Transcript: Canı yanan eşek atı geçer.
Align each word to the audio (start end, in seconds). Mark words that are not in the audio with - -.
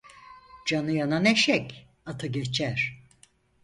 Canı 0.65 0.91
yanan 0.91 1.25
eşek 1.25 1.87
atı 2.05 2.27
geçer. 2.27 3.03